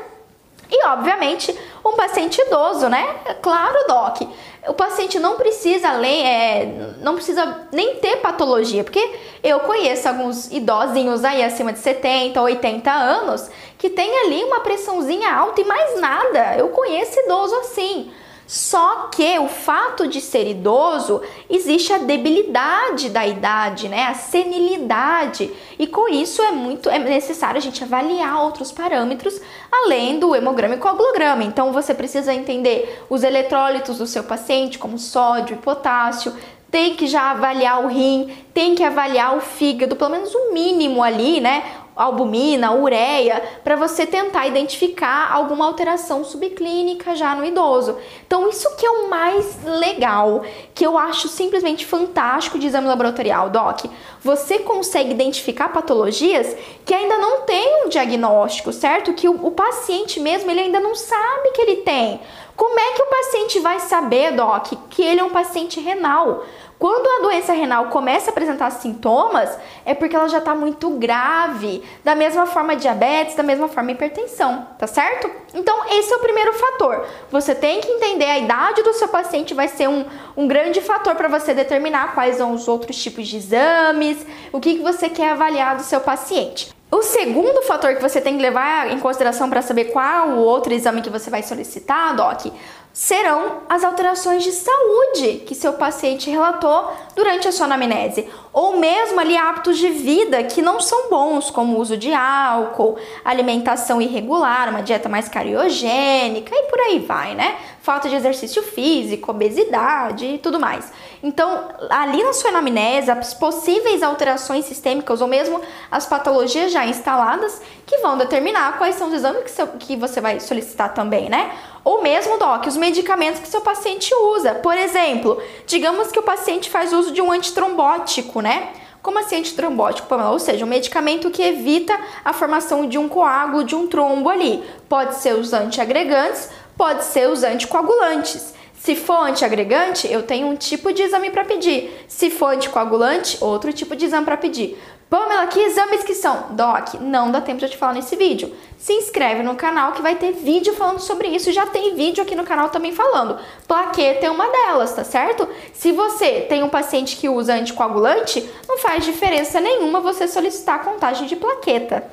[0.72, 1.54] E, obviamente,
[1.86, 3.16] um paciente idoso, né?
[3.42, 4.22] Claro, Doc.
[4.68, 11.26] O paciente não precisa é, não precisa nem ter patologia, porque eu conheço alguns idosinhos
[11.26, 16.56] aí acima de 70, 80 anos que tem ali uma pressãozinha alta e mais nada.
[16.56, 18.12] Eu conheço idoso assim.
[18.52, 24.08] Só que o fato de ser idoso, existe a debilidade da idade, né?
[24.08, 25.50] A senilidade.
[25.80, 29.40] E com isso é muito é necessário a gente avaliar outros parâmetros
[29.72, 31.46] além do hemograma e coagulograma.
[31.46, 36.36] Então você precisa entender os eletrólitos do seu paciente, como sódio e potássio,
[36.70, 41.02] tem que já avaliar o rim, tem que avaliar o fígado, pelo menos o mínimo
[41.02, 41.64] ali, né?
[41.96, 47.98] Albumina, ureia, para você tentar identificar alguma alteração subclínica já no idoso.
[48.26, 53.50] Então, isso que é o mais legal, que eu acho simplesmente fantástico de exame laboratorial,
[53.50, 53.86] Doc.
[54.24, 59.14] Você consegue identificar patologias que ainda não tem um diagnóstico, certo?
[59.14, 62.20] Que o, o paciente mesmo ele ainda não sabe que ele tem.
[62.56, 66.44] Como é que o paciente vai saber, Doc, que ele é um paciente renal?
[66.82, 71.84] Quando a doença renal começa a apresentar sintomas, é porque ela já está muito grave.
[72.04, 75.30] Da mesma forma diabetes, da mesma forma hipertensão, tá certo?
[75.54, 77.06] Então, esse é o primeiro fator.
[77.30, 81.14] Você tem que entender a idade do seu paciente, vai ser um, um grande fator
[81.14, 85.34] para você determinar quais são os outros tipos de exames, o que, que você quer
[85.34, 86.74] avaliar do seu paciente.
[86.94, 90.74] O segundo fator que você tem que levar em consideração para saber qual o outro
[90.74, 92.48] exame que você vai solicitar, Doc,
[92.92, 98.28] serão as alterações de saúde que seu paciente relatou durante a sua anamnese.
[98.52, 102.98] ou mesmo ali hábitos de vida que não são bons, como o uso de álcool,
[103.24, 107.56] alimentação irregular, uma dieta mais cariogênica e por aí vai, né?
[107.82, 110.92] Falta de exercício físico, obesidade e tudo mais.
[111.24, 117.60] Então, ali na sua anamnese, as possíveis alterações sistêmicas ou mesmo as patologias já instaladas
[117.88, 121.52] que vão determinar quais são os exames que, você vai solicitar também, né?
[121.84, 124.54] Ou mesmo, Doc, os medicamentos que seu paciente usa.
[124.56, 128.74] Por exemplo, digamos que o paciente faz uso de um antitrombótico, né?
[129.02, 130.30] Como assim antitrombótico, Pamela?
[130.30, 134.64] Ou seja, um medicamento que evita a formação de um coágulo, de um trombo ali.
[134.88, 138.56] Pode ser os antiagregantes, pode ser os anticoagulantes.
[138.74, 142.04] Se for antiagregante, eu tenho um tipo de exame para pedir.
[142.08, 144.82] Se for anticoagulante, outro tipo de exame para pedir.
[145.08, 146.48] Pamela, que exames que são?
[146.54, 148.52] Doc, não dá tempo de eu te falar nesse vídeo.
[148.80, 151.52] Se inscreve no canal que vai ter vídeo falando sobre isso.
[151.52, 153.38] Já tem vídeo aqui no canal também falando.
[153.68, 155.48] Plaqueta é uma delas, tá certo?
[155.74, 160.84] Se você tem um paciente que usa anticoagulante, não faz diferença nenhuma você solicitar a
[160.84, 162.10] contagem de plaqueta.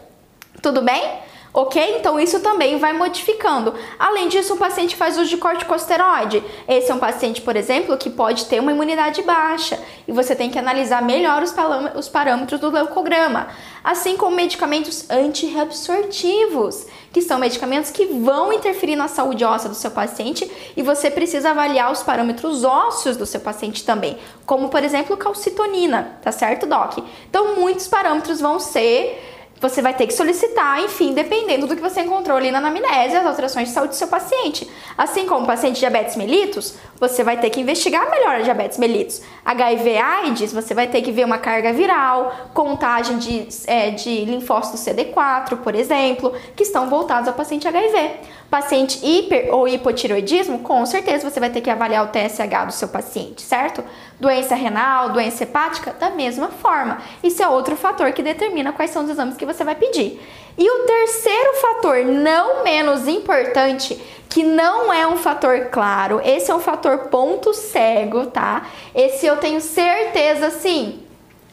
[0.61, 1.27] Tudo bem?
[1.53, 1.97] Ok?
[1.99, 3.75] Então isso também vai modificando.
[3.99, 6.43] Além disso, o paciente faz uso de corticosteroide.
[6.67, 10.51] Esse é um paciente, por exemplo, que pode ter uma imunidade baixa e você tem
[10.51, 11.55] que analisar melhor os,
[11.97, 13.49] os parâmetros do leucograma.
[13.83, 19.91] Assim como medicamentos antirreabsortivos, que são medicamentos que vão interferir na saúde óssea do seu
[19.91, 25.17] paciente e você precisa avaliar os parâmetros ósseos do seu paciente também, como por exemplo
[25.17, 26.99] calcitonina, tá certo, Doc?
[27.29, 32.01] Então muitos parâmetros vão ser você vai ter que solicitar, enfim, dependendo do que você
[32.01, 34.69] encontrou ali na anamnese, as alterações de saúde do seu paciente.
[34.97, 38.79] Assim como o paciente de diabetes mellitus, você vai ter que investigar melhor a diabetes
[38.79, 39.23] mellitus.
[39.45, 44.81] HIV AIDS, você vai ter que ver uma carga viral, contagem de, é, de linfócitos
[44.81, 48.11] CD4, por exemplo, que estão voltados ao paciente HIV.
[48.51, 52.89] Paciente hiper ou hipotiroidismo, com certeza você vai ter que avaliar o TSH do seu
[52.89, 53.85] paciente, certo?
[54.21, 56.99] Doença renal, doença hepática, da mesma forma.
[57.23, 60.21] Isso é outro fator que determina quais são os exames que você vai pedir.
[60.57, 63.95] E o terceiro fator, não menos importante,
[64.29, 68.67] que não é um fator claro, esse é um fator ponto cego, tá?
[68.95, 71.05] Esse eu tenho certeza, sim.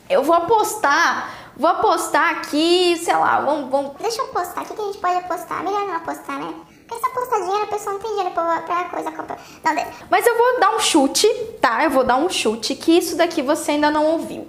[0.10, 3.70] Eu vou apostar Vou apostar aqui, sei lá, vamos.
[3.70, 3.94] vamos...
[4.00, 5.64] Deixa eu apostar, o que a gente pode apostar?
[5.64, 6.54] Melhor não apostar, né?
[6.88, 9.40] Porque apostar dinheiro, a pessoa não tem dinheiro pra, pra coisa comprar.
[9.64, 11.28] Não, Mas eu vou dar um chute,
[11.60, 11.84] tá?
[11.84, 14.48] Eu vou dar um chute que isso daqui você ainda não ouviu.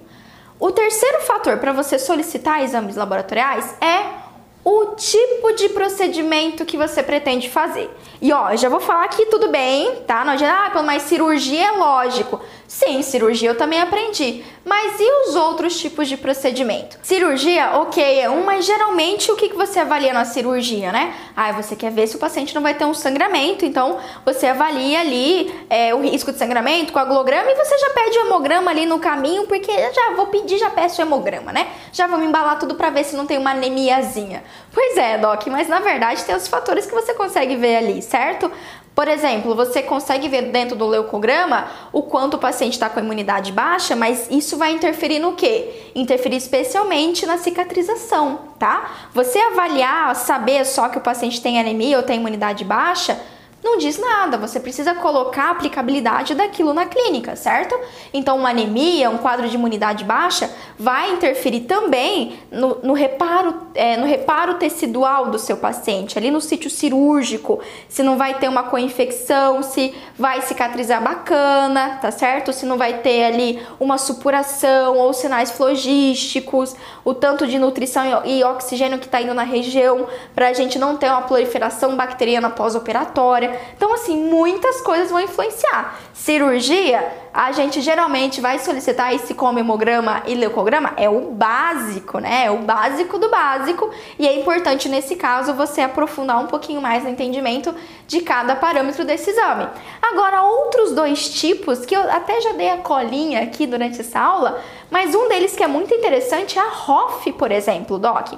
[0.59, 4.27] O terceiro fator para você solicitar exames laboratoriais é
[4.65, 7.89] o tipo de procedimento que você pretende fazer.
[8.21, 10.25] E ó, já vou falar aqui tudo bem, tá?
[10.25, 12.41] Não adianta, ah, mas cirurgia é lógico.
[12.69, 14.45] Sim, cirurgia eu também aprendi.
[14.65, 16.99] Mas e os outros tipos de procedimento?
[17.03, 21.15] Cirurgia, ok, é um, mas geralmente o que, você avalia na cirurgia, né?
[21.37, 25.01] Ah, você quer ver se o paciente não vai ter um sangramento, então você avalia
[25.01, 28.99] ali é, o risco de sangramento, coagulograma, e você já pede o hemograma ali no
[28.99, 31.69] caminho, porque já vou pedir, já peço o hemograma, né?
[31.93, 34.43] Já vamos embalar tudo para ver se não tem uma anemiazinha.
[34.75, 38.51] Pois é, Doc, mas na verdade tem os fatores que você consegue ver ali, certo?
[38.97, 43.03] Por exemplo, você consegue ver dentro do leucograma o quanto o paciente está com a
[43.03, 45.91] imunidade baixa, mas isso vai interferir no quê?
[45.95, 49.09] Interferir especialmente na cicatrização, tá?
[49.13, 53.21] Você avaliar, saber só que o paciente tem anemia ou tem imunidade baixa,
[53.65, 57.77] não diz nada, você precisa colocar a aplicabilidade daquilo na clínica, certo?
[58.13, 63.97] Então, uma anemia, um quadro de imunidade baixa, vai interferir também no, no reparo, é,
[63.97, 68.65] no reparo tecidual do seu paciente, ali no sítio cirúrgico, se não vai ter uma
[68.65, 72.53] coinfecção, se vai cicatrizar bacana, tá certo?
[72.53, 78.45] Se não vai ter ali uma supuração ou sinais flogísticos, o tanto de nutrição e
[78.45, 83.46] oxigênio que está indo na região, para a gente não ter uma proliferação bacteriana pós-operatória.
[83.77, 85.99] Então, assim, muitas coisas vão influenciar.
[86.13, 92.47] Cirurgia, a gente geralmente vai solicitar esse como hemograma e leucograma, é o básico, né?
[92.47, 97.05] É o básico do básico, e é importante nesse caso você aprofundar um pouquinho mais
[97.05, 97.75] no entendimento
[98.07, 99.69] de cada parâmetro desse exame.
[100.01, 104.61] Agora, outros dois tipos, que eu até já dei a colinha aqui durante essa aula,
[104.91, 108.33] mas um deles que é muito interessante é a ROF, por exemplo, Doc.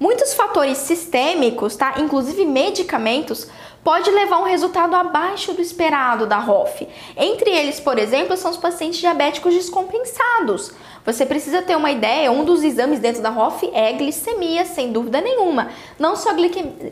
[0.00, 1.94] Muitos fatores sistêmicos, tá?
[1.98, 3.48] Inclusive medicamentos,
[3.82, 6.86] pode levar a um resultado abaixo do esperado da ROF.
[7.16, 10.72] Entre eles, por exemplo, são os pacientes diabéticos descompensados.
[11.04, 15.20] Você precisa ter uma ideia, um dos exames dentro da ROF é glicemia, sem dúvida
[15.20, 15.70] nenhuma.
[15.98, 16.30] Não só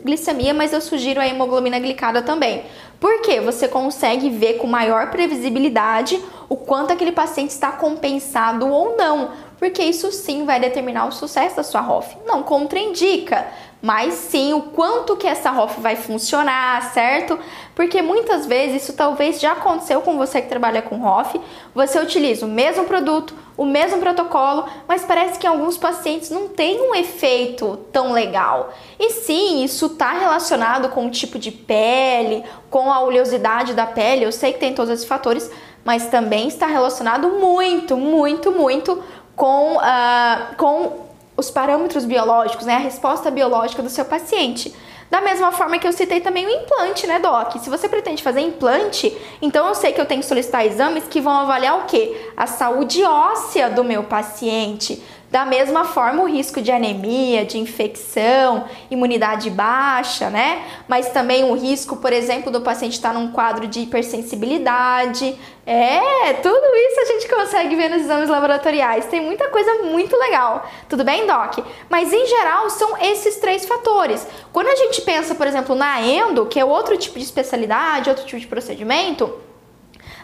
[0.03, 2.63] glicemia, mas eu sugiro a hemoglobina glicada também.
[2.99, 9.29] Porque você consegue ver com maior previsibilidade o quanto aquele paciente está compensado ou não
[9.57, 12.15] porque isso sim vai determinar o sucesso da sua ROF.
[12.25, 13.47] Não contraindica,
[13.81, 17.37] mas sim o quanto que essa ROF vai funcionar, certo?
[17.75, 21.39] Porque muitas vezes isso talvez já aconteceu com você que trabalha com ROF,
[21.73, 26.47] você utiliza o mesmo produto, o mesmo protocolo, mas parece que em alguns pacientes não
[26.47, 28.73] tem um efeito tão legal.
[28.99, 34.25] E sim, isso está relacionado com o tipo de pele, com a oleosidade da pele,
[34.25, 35.51] eu sei que tem todos esses fatores,
[35.87, 39.01] mas também está relacionado muito, muito, muito
[39.37, 44.73] com, uh, com os parâmetros biológicos, né, a resposta biológica do seu paciente.
[45.09, 47.55] Da mesma forma que eu citei também o implante, né, Doc?
[47.59, 51.21] Se você pretende fazer implante, então eu sei que eu tenho que solicitar exames que
[51.21, 52.29] vão avaliar o quê?
[52.35, 55.01] A saúde óssea do meu paciente.
[55.29, 60.63] Da mesma forma, o risco de anemia, de infecção, imunidade baixa, né?
[60.87, 65.37] Mas também o risco, por exemplo, do paciente estar num quadro de hipersensibilidade.
[65.65, 69.05] É, tudo isso a gente consegue ver nos exames laboratoriais.
[69.07, 70.65] Tem muita coisa muito legal.
[70.87, 71.57] Tudo bem, Doc?
[71.89, 74.25] Mas em geral são esses três fatores.
[74.53, 78.25] Quando a gente pensa, por exemplo, na endo, que é outro tipo de especialidade, outro
[78.25, 79.46] tipo de procedimento,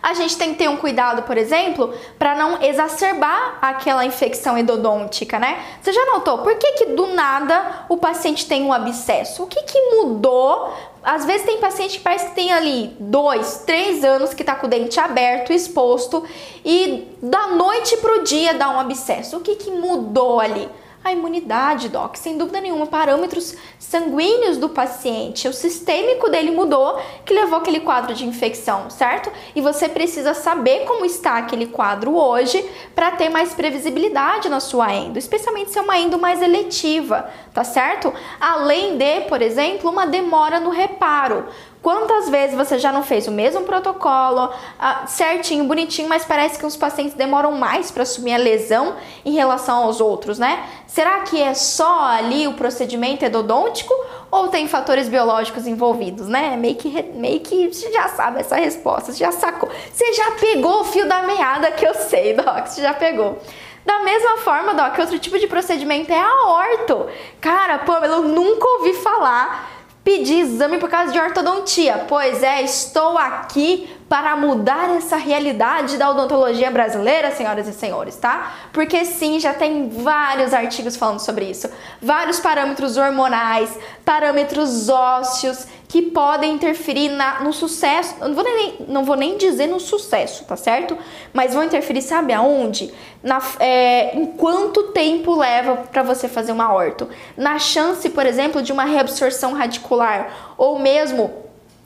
[0.03, 5.39] a gente tem que ter um cuidado, por exemplo, para não exacerbar aquela infecção endodôntica,
[5.39, 5.63] né?
[5.81, 9.43] Você já notou por que, que do nada o paciente tem um abscesso?
[9.43, 14.03] O que, que mudou às vezes tem paciente que parece que tem ali dois, três
[14.03, 16.23] anos que tá com o dente aberto, exposto,
[16.63, 19.37] e da noite pro dia dá um abscesso.
[19.37, 20.69] O que, que mudou ali?
[21.03, 25.47] A imunidade, doc, sem dúvida nenhuma, parâmetros sanguíneos do paciente.
[25.47, 29.31] O sistêmico dele mudou, que levou aquele quadro de infecção, certo?
[29.53, 32.63] E você precisa saber como está aquele quadro hoje
[32.95, 37.63] para ter mais previsibilidade na sua endo, especialmente se é uma endo mais eletiva, tá
[37.63, 38.13] certo?
[38.39, 41.47] Além de, por exemplo, uma demora no reparo.
[41.83, 46.65] Quantas vezes você já não fez o mesmo protocolo, ah, certinho, bonitinho, mas parece que
[46.65, 50.63] os pacientes demoram mais para assumir a lesão em relação aos outros, né?
[50.87, 53.93] Será que é só ali o procedimento endodôntico
[54.31, 56.55] ou tem fatores biológicos envolvidos, né?
[56.55, 59.69] Meio que, meio que você já sabe essa resposta, você já sacou.
[59.91, 63.37] Você já pegou o fio da meada que eu sei, Doc, você já pegou.
[63.85, 67.07] Da mesma forma, Doc, outro tipo de procedimento é a orto.
[67.41, 72.05] Cara, Pamela, eu nunca ouvi falar pedir exame por causa de ortodontia.
[72.07, 78.53] Pois é, estou aqui para mudar essa realidade da odontologia brasileira, senhoras e senhores, tá?
[78.71, 81.67] Porque sim, já tem vários artigos falando sobre isso.
[81.99, 88.13] Vários parâmetros hormonais, parâmetros ósseos que podem interferir na, no sucesso.
[88.19, 90.95] Não vou, nem, não vou nem dizer no sucesso, tá certo?
[91.33, 92.93] Mas vão interferir, sabe aonde?
[93.23, 97.09] Na, é, em quanto tempo leva para você fazer uma orto?
[97.35, 101.42] Na chance, por exemplo, de uma reabsorção radicular ou mesmo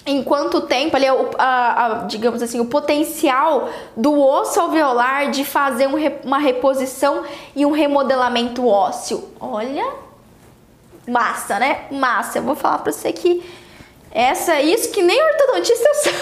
[0.07, 1.05] em quanto tempo ali,
[1.37, 7.65] a, a, digamos assim, o potencial do osso alveolar de fazer um, uma reposição e
[7.65, 9.27] um remodelamento ósseo.
[9.37, 9.85] Olha,
[11.05, 11.87] massa, né?
[11.91, 12.37] Massa.
[12.37, 13.43] Eu vou falar para você que
[14.09, 16.13] essa, isso que nem ortodontista eu sou.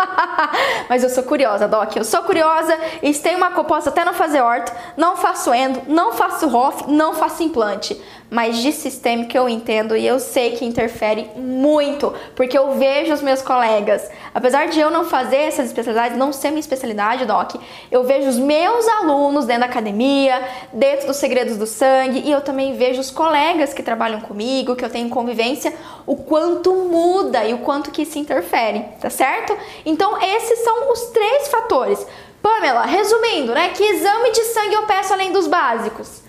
[0.88, 1.94] Mas eu sou curiosa, Doc.
[1.96, 6.12] Eu sou curiosa e tenho uma posso até não fazer orto, não faço endo, não
[6.14, 11.28] faço ROF, não faço implante mas de sistêmica eu entendo e eu sei que interfere
[11.36, 16.32] muito, porque eu vejo os meus colegas, apesar de eu não fazer essas especialidades, não
[16.32, 17.56] ser minha especialidade, Doc,
[17.90, 22.40] eu vejo os meus alunos dentro da academia, dentro dos segredos do sangue, e eu
[22.40, 25.74] também vejo os colegas que trabalham comigo, que eu tenho convivência,
[26.06, 29.56] o quanto muda e o quanto que se interfere, tá certo?
[29.84, 32.06] Então, esses são os três fatores.
[32.40, 33.70] Pamela, resumindo, né?
[33.70, 36.22] Que exame de sangue eu peço além dos básicos?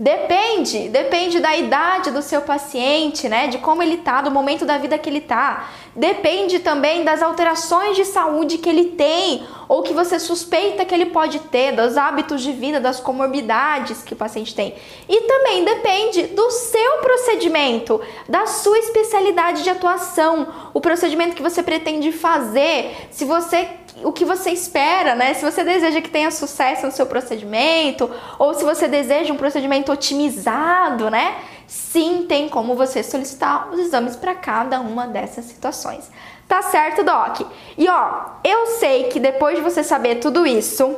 [0.00, 3.48] Depende, depende da idade do seu paciente, né?
[3.48, 5.70] De como ele tá, do momento da vida que ele tá.
[5.96, 11.06] Depende também das alterações de saúde que ele tem ou que você suspeita que ele
[11.06, 14.76] pode ter, dos hábitos de vida, das comorbidades que o paciente tem.
[15.08, 21.60] E também depende do seu procedimento, da sua especialidade de atuação, o procedimento que você
[21.60, 23.68] pretende fazer, se você
[24.04, 25.34] o que você espera, né?
[25.34, 29.92] Se você deseja que tenha sucesso no seu procedimento, ou se você deseja um procedimento
[29.92, 31.36] otimizado, né?
[31.66, 36.10] Sim, tem como você solicitar os exames para cada uma dessas situações.
[36.48, 37.40] Tá certo, Doc?
[37.76, 40.96] E ó, eu sei que depois de você saber tudo isso,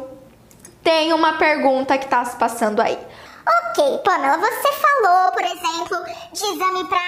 [0.82, 2.98] tem uma pergunta que tá se passando aí.
[3.46, 5.96] Ok, Pamela, você falou, por exemplo,
[6.32, 7.00] de exame para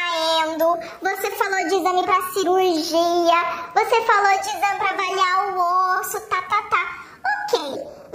[0.47, 3.37] endo, você falou de exame para cirurgia,
[3.75, 7.03] você falou de exame para avaliar o osso, tá, tá, tá.
[7.45, 7.61] Ok,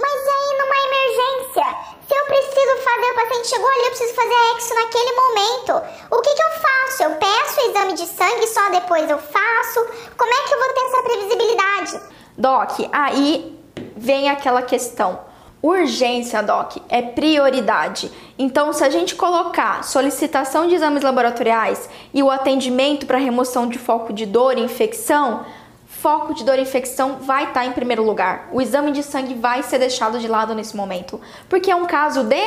[0.00, 1.76] mas aí numa emergência,
[2.08, 5.82] se eu preciso fazer, o paciente chegou ali, eu preciso fazer a exo naquele momento,
[6.10, 7.02] o que, que eu faço?
[7.04, 9.86] Eu peço o exame de sangue, só depois eu faço?
[10.16, 12.00] Como é que eu vou ter essa previsibilidade?
[12.36, 13.56] Doc, aí
[13.96, 15.27] vem aquela questão
[15.60, 18.10] Urgência, doc, é prioridade.
[18.38, 23.76] Então, se a gente colocar solicitação de exames laboratoriais e o atendimento para remoção de
[23.76, 25.44] foco de dor e infecção,
[25.84, 28.48] foco de dor e infecção vai estar tá em primeiro lugar.
[28.52, 32.22] O exame de sangue vai ser deixado de lado nesse momento, porque é um caso
[32.22, 32.38] de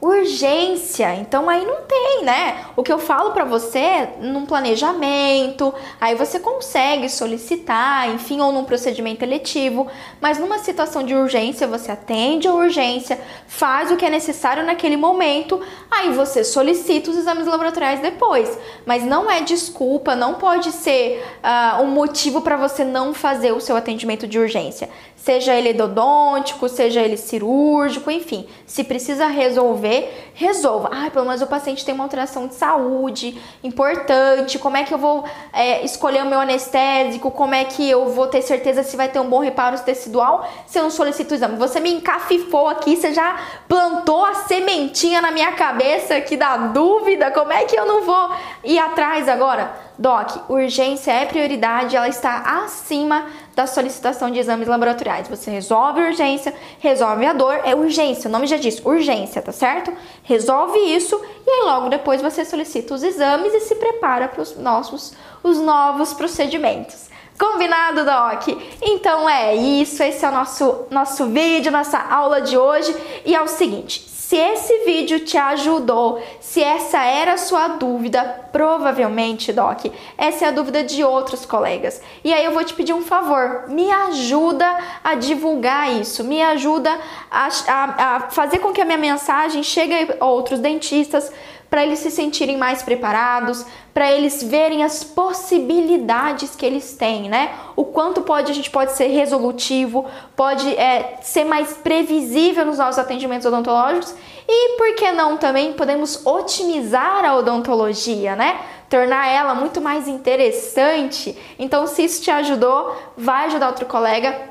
[0.00, 1.14] urgência.
[1.16, 2.64] Então aí não tem, né?
[2.74, 8.64] O que eu falo para você num planejamento, aí você consegue solicitar, enfim, ou num
[8.64, 9.86] procedimento eletivo,
[10.20, 14.96] mas numa situação de urgência você atende a urgência, faz o que é necessário naquele
[14.96, 18.58] momento, aí você solicita os exames laboratoriais depois.
[18.86, 23.60] Mas não é desculpa, não pode ser uh, um motivo para você não fazer o
[23.60, 24.88] seu atendimento de urgência
[25.22, 30.88] seja ele endodôntico, seja ele cirúrgico, enfim, se precisa resolver, resolva.
[30.92, 34.98] Ah, pelo menos o paciente tem uma alteração de saúde importante, como é que eu
[34.98, 39.08] vou é, escolher o meu anestésico, como é que eu vou ter certeza se vai
[39.08, 41.56] ter um bom reparo tecidual se eu não solicito o exame.
[41.56, 47.30] Você me encafifou aqui, você já plantou a sementinha na minha cabeça aqui da dúvida,
[47.30, 48.30] como é que eu não vou
[48.64, 49.90] ir atrás agora?
[49.98, 53.26] Doc, urgência é prioridade, ela está acima
[53.60, 55.28] da solicitação de exames laboratoriais.
[55.28, 59.52] Você resolve a urgência, resolve a dor, é urgência, o nome já diz, urgência, tá
[59.52, 59.92] certo?
[60.22, 64.56] Resolve isso e aí logo depois você solicita os exames e se prepara para os
[64.56, 67.10] nossos os novos procedimentos.
[67.38, 68.48] Combinado, Doc?
[68.82, 72.94] Então é isso, esse é o nosso, nosso vídeo, nossa aula de hoje.
[73.24, 78.22] E é o seguinte, se esse vídeo te ajudou, se essa era a sua dúvida,
[78.52, 82.00] provavelmente, Doc, essa é a dúvida de outros colegas.
[82.22, 86.96] E aí eu vou te pedir um favor, me ajuda a divulgar isso, me ajuda
[87.28, 91.32] a, a, a fazer com que a minha mensagem chegue a outros dentistas,
[91.70, 93.64] para eles se sentirem mais preparados,
[93.94, 97.52] para eles verem as possibilidades que eles têm, né?
[97.76, 100.04] O quanto pode a gente pode ser resolutivo,
[100.34, 104.14] pode é, ser mais previsível nos nossos atendimentos odontológicos
[104.48, 108.60] e por que não também podemos otimizar a odontologia, né?
[108.88, 111.38] Tornar ela muito mais interessante.
[111.56, 114.49] Então, se isso te ajudou, vai ajudar outro colega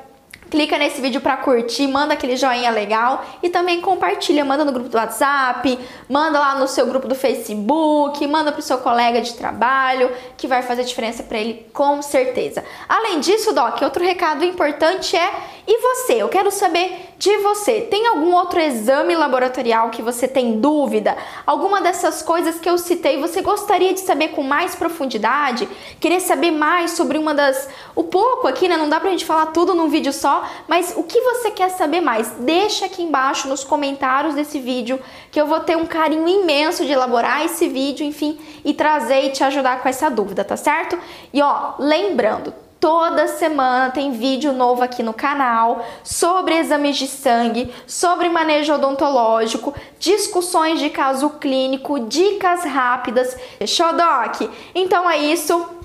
[0.50, 4.90] clica nesse vídeo para curtir, manda aquele joinha legal e também compartilha, manda no grupo
[4.90, 10.12] do WhatsApp, manda lá no seu grupo do Facebook, manda pro seu colega de trabalho,
[10.38, 12.64] que vai fazer diferença para ele com certeza.
[12.88, 15.32] Além disso, Doc, outro recado importante é
[15.68, 16.14] e você?
[16.14, 17.82] Eu quero saber de você.
[17.82, 21.18] Tem algum outro exame laboratorial que você tem dúvida?
[21.46, 25.68] Alguma dessas coisas que eu citei você gostaria de saber com mais profundidade?
[26.00, 27.68] Querer saber mais sobre uma das.
[27.94, 28.78] O pouco aqui, né?
[28.78, 32.00] Não dá pra gente falar tudo num vídeo só, mas o que você quer saber
[32.00, 32.30] mais?
[32.40, 34.98] Deixa aqui embaixo nos comentários desse vídeo
[35.30, 39.32] que eu vou ter um carinho imenso de elaborar esse vídeo, enfim, e trazer e
[39.32, 40.98] te ajudar com essa dúvida, tá certo?
[41.34, 47.74] E ó, lembrando, Toda semana tem vídeo novo aqui no canal sobre exames de sangue,
[47.86, 53.36] sobre manejo odontológico, discussões de caso clínico, dicas rápidas.
[53.58, 54.50] Fechou, Doc?
[54.74, 55.79] Então é isso.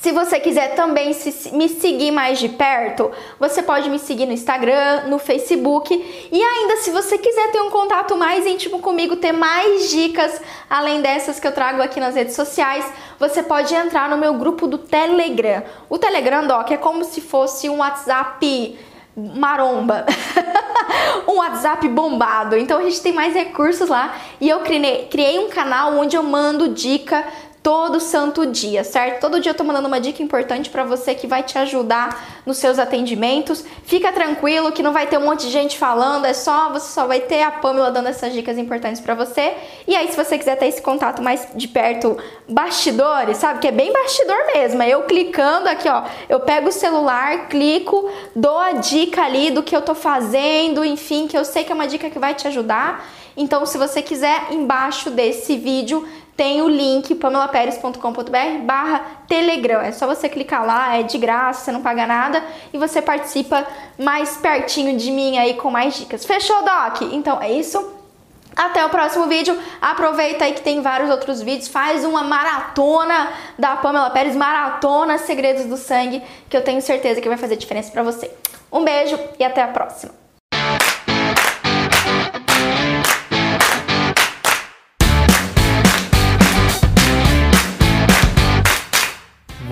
[0.00, 4.32] Se você quiser também se, me seguir mais de perto, você pode me seguir no
[4.32, 5.94] Instagram, no Facebook
[6.30, 11.00] e ainda se você quiser ter um contato mais íntimo comigo, ter mais dicas além
[11.00, 12.84] dessas que eu trago aqui nas redes sociais,
[13.18, 15.62] você pode entrar no meu grupo do Telegram.
[15.88, 18.78] O Telegram, Doc, é como se fosse um WhatsApp
[19.16, 20.04] maromba,
[21.28, 22.56] um WhatsApp bombado.
[22.56, 26.22] Então a gente tem mais recursos lá e eu criei, criei um canal onde eu
[26.22, 27.24] mando dica
[27.64, 29.22] todo santo dia, certo?
[29.22, 32.58] Todo dia eu tô mandando uma dica importante para você que vai te ajudar nos
[32.58, 33.64] seus atendimentos.
[33.84, 37.06] Fica tranquilo que não vai ter um monte de gente falando, é só você só
[37.06, 39.54] vai ter a Pamela dando essas dicas importantes para você.
[39.88, 43.60] E aí se você quiser ter esse contato mais de perto, bastidores, sabe?
[43.60, 44.82] Que é bem bastidor mesmo.
[44.82, 49.62] É eu clicando aqui, ó, eu pego o celular, clico, dou a dica ali do
[49.62, 52.46] que eu tô fazendo, enfim, que eu sei que é uma dica que vai te
[52.46, 53.06] ajudar.
[53.36, 56.06] Então, se você quiser, embaixo desse vídeo
[56.36, 59.80] tem o link pamelaperes.com.br barra Telegram.
[59.80, 63.66] É só você clicar lá, é de graça, você não paga nada e você participa
[63.98, 66.24] mais pertinho de mim aí com mais dicas.
[66.24, 67.02] Fechou, Doc?
[67.12, 67.92] Então é isso.
[68.56, 69.56] Até o próximo vídeo.
[69.80, 71.68] Aproveita aí que tem vários outros vídeos.
[71.68, 73.28] Faz uma maratona
[73.58, 77.90] da Pamela Pérez, maratona Segredos do Sangue, que eu tenho certeza que vai fazer diferença
[77.90, 78.30] para você.
[78.72, 80.23] Um beijo e até a próxima.